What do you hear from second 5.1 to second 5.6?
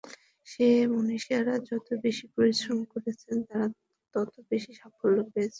পেয়ছেন।